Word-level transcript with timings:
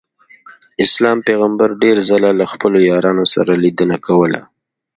اسلام 0.85 1.17
پیغمبر 1.27 1.69
ډېر 1.83 1.97
ځله 2.09 2.29
له 2.39 2.45
خپلو 2.51 2.77
یارانو 2.89 3.25
سره 3.33 3.51
لیدنه 3.63 3.97
کوله. 4.05 4.41